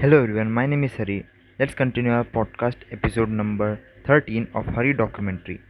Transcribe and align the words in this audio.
Hello 0.00 0.22
everyone, 0.22 0.52
my 0.52 0.64
name 0.64 0.84
is 0.84 0.92
Hari. 0.92 1.26
Let's 1.58 1.74
continue 1.74 2.12
our 2.12 2.22
podcast 2.22 2.82
episode 2.92 3.30
number 3.30 3.80
13 4.06 4.46
of 4.54 4.66
Hari 4.66 4.92
Documentary. 4.92 5.60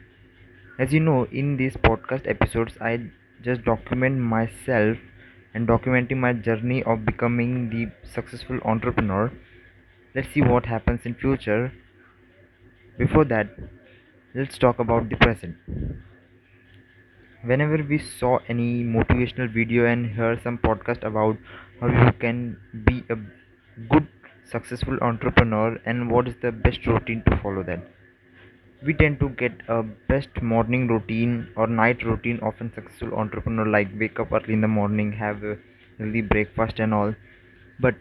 As 0.78 0.92
you 0.92 1.00
know, 1.00 1.24
in 1.32 1.56
these 1.56 1.78
podcast 1.78 2.28
episodes, 2.28 2.74
I 2.78 3.06
just 3.42 3.64
document 3.64 4.18
myself 4.18 4.98
and 5.54 5.66
documenting 5.66 6.18
my 6.18 6.34
journey 6.34 6.82
of 6.82 7.06
becoming 7.06 7.70
the 7.70 7.90
successful 8.06 8.60
entrepreneur. 8.66 9.32
Let's 10.14 10.28
see 10.34 10.42
what 10.42 10.66
happens 10.66 11.06
in 11.06 11.14
future. 11.14 11.72
Before 12.98 13.24
that, 13.24 13.48
let's 14.34 14.58
talk 14.58 14.78
about 14.78 15.08
the 15.08 15.16
present. 15.16 15.56
Whenever 17.42 17.82
we 17.82 17.98
saw 17.98 18.40
any 18.46 18.84
motivational 18.84 19.50
video 19.50 19.86
and 19.86 20.14
hear 20.14 20.38
some 20.44 20.58
podcast 20.58 21.02
about 21.02 21.38
how 21.80 21.88
you 21.88 22.12
can 22.20 22.58
be 22.84 23.04
a 23.08 23.16
good 23.88 24.06
successful 24.50 24.98
entrepreneur 25.02 25.78
and 25.84 26.10
what 26.10 26.28
is 26.28 26.34
the 26.42 26.52
best 26.52 26.86
routine 26.86 27.22
to 27.26 27.36
follow 27.42 27.62
that 27.62 27.80
we 28.82 28.94
tend 28.94 29.18
to 29.20 29.28
get 29.30 29.52
a 29.68 29.82
best 29.82 30.40
morning 30.40 30.86
routine 30.86 31.48
or 31.56 31.66
night 31.66 32.04
routine. 32.04 32.38
Of 32.40 32.60
a 32.60 32.72
successful 32.72 33.14
entrepreneur 33.14 33.66
like 33.66 33.88
wake 33.98 34.20
up 34.20 34.32
early 34.32 34.54
in 34.54 34.60
the 34.60 34.68
morning 34.68 35.12
have 35.12 35.42
a 35.42 35.56
healthy 35.98 36.20
breakfast 36.20 36.78
and 36.78 36.94
all. 36.94 37.14
But 37.80 37.96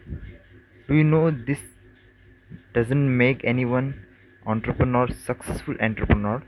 do 0.86 0.94
you 0.94 1.04
know 1.04 1.30
this 1.30 1.58
doesn't 2.74 3.16
make 3.16 3.44
anyone 3.44 4.06
entrepreneur 4.46 5.08
successful 5.08 5.74
entrepreneur? 5.80 6.42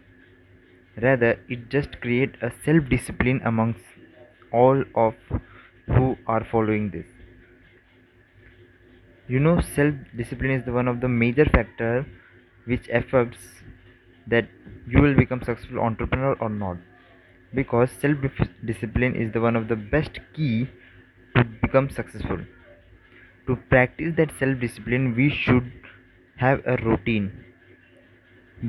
Rather 1.03 1.39
it 1.49 1.69
just 1.69 2.01
create 2.01 2.35
a 2.41 2.53
self 2.65 2.89
discipline 2.89 3.41
amongst 3.45 3.81
all 4.53 4.85
of 4.95 5.15
who 5.87 6.17
are 6.27 6.45
following 6.45 6.91
this 6.91 7.07
you 9.33 9.41
know 9.41 9.61
self 9.75 9.95
discipline 10.21 10.51
is 10.59 10.65
the 10.65 10.73
one 10.73 10.89
of 10.93 11.01
the 11.01 11.09
major 11.09 11.45
factor 11.57 12.07
which 12.67 12.89
affects 13.01 13.45
that 14.27 14.49
you 14.89 15.03
will 15.03 15.15
become 15.15 15.43
successful 15.43 15.81
entrepreneur 15.81 16.35
or 16.41 16.49
not. 16.49 16.77
Because 17.55 17.91
self 18.01 18.19
discipline 18.65 19.15
is 19.17 19.33
the 19.33 19.41
one 19.41 19.57
of 19.57 19.69
the 19.69 19.77
best 19.77 20.19
key 20.35 20.69
to 21.37 21.45
become 21.63 21.91
successful. 21.91 22.39
To 23.47 23.57
practice 23.57 24.15
that 24.17 24.33
self 24.39 24.59
discipline 24.61 25.15
we 25.15 25.29
should 25.31 25.71
have 26.37 26.63
a 26.67 26.77
routine 26.79 27.31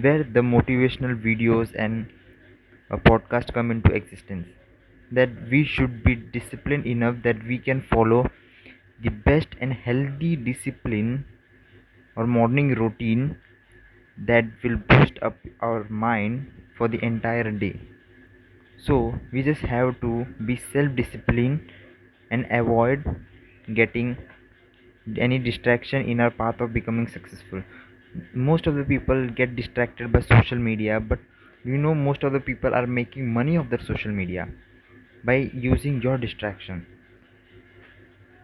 where 0.01 0.23
the 0.23 0.41
motivational 0.41 1.15
videos 1.27 1.73
and 1.75 2.07
a 2.89 2.97
podcast 2.97 3.53
come 3.53 3.71
into 3.71 3.91
existence. 3.93 4.47
That 5.11 5.29
we 5.49 5.65
should 5.65 6.03
be 6.03 6.15
disciplined 6.15 6.85
enough 6.85 7.17
that 7.23 7.43
we 7.45 7.57
can 7.57 7.81
follow 7.91 8.29
the 9.03 9.09
best 9.09 9.47
and 9.59 9.73
healthy 9.73 10.35
discipline 10.35 11.25
or 12.15 12.27
morning 12.27 12.69
routine 12.75 13.37
that 14.17 14.45
will 14.63 14.77
boost 14.77 15.13
up 15.21 15.37
our 15.61 15.83
mind 15.89 16.51
for 16.77 16.87
the 16.87 17.03
entire 17.03 17.51
day. 17.51 17.79
So 18.77 19.15
we 19.31 19.43
just 19.43 19.61
have 19.61 19.99
to 20.01 20.25
be 20.45 20.57
self 20.57 20.95
disciplined 20.95 21.71
and 22.29 22.45
avoid 22.49 23.03
getting 23.73 24.17
any 25.17 25.39
distraction 25.39 26.07
in 26.09 26.19
our 26.19 26.31
path 26.31 26.61
of 26.61 26.73
becoming 26.73 27.07
successful. 27.07 27.63
Most 28.33 28.67
of 28.67 28.75
the 28.75 28.83
people 28.83 29.29
get 29.29 29.55
distracted 29.55 30.11
by 30.11 30.21
social 30.21 30.57
media 30.57 30.99
but 30.99 31.19
you 31.63 31.77
know 31.77 31.93
most 31.95 32.23
of 32.23 32.33
the 32.33 32.39
people 32.39 32.73
are 32.73 32.87
making 32.87 33.31
money 33.33 33.55
of 33.55 33.69
their 33.69 33.81
social 33.81 34.11
media 34.11 34.47
by 35.23 35.35
using 35.53 36.01
your 36.01 36.17
distraction 36.17 36.85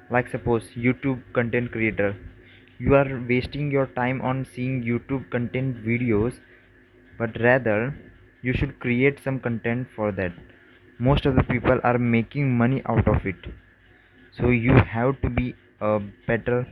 like 0.10 0.30
suppose 0.30 0.70
youtube 0.88 1.22
content 1.34 1.72
creator 1.72 2.16
you 2.80 2.96
are 2.96 3.22
wasting 3.30 3.72
your 3.72 3.88
time 4.02 4.22
on 4.22 4.46
seeing 4.56 4.84
youtube 4.84 5.30
content 5.32 5.84
videos 5.86 6.40
but 7.18 7.40
rather 7.42 7.96
you 8.42 8.54
should 8.54 8.80
create 8.80 9.20
some 9.24 9.40
content 9.40 9.88
for 9.96 10.12
that. 10.12 10.32
Most 11.00 11.26
of 11.26 11.36
the 11.36 11.44
people 11.44 11.80
are 11.84 11.98
making 11.98 12.58
money 12.58 12.82
out 12.86 13.08
of 13.08 13.26
it. 13.26 13.48
So 14.38 14.50
you 14.50 14.74
have 14.74 15.20
to 15.22 15.30
be 15.30 15.56
a 15.82 16.00
better 16.28 16.68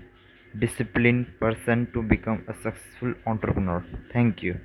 disciplined 0.59 1.28
person 1.40 1.88
to 1.94 2.02
become 2.02 2.44
a 2.48 2.54
successful 2.54 3.14
entrepreneur. 3.26 3.84
Thank 4.14 4.44
you 4.44 4.59